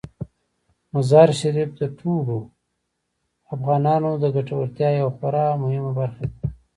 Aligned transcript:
مزارشریف 0.93 1.69
د 1.79 1.81
ټولو 1.99 2.37
افغانانو 3.55 4.09
د 4.23 4.25
ګټورتیا 4.35 4.89
یوه 5.01 5.11
خورا 5.17 5.45
مهمه 5.63 5.91
برخه 5.99 6.23
ده. 6.33 6.47